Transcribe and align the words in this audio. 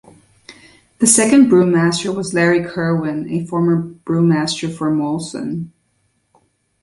The 0.97 1.05
second 1.05 1.51
brewmaster 1.51 2.11
was 2.15 2.33
Larry 2.33 2.67
Kerwin, 2.67 3.29
a 3.29 3.45
former 3.45 3.79
brewmaster 3.83 4.75
for 4.75 4.89
Molson. 4.91 5.69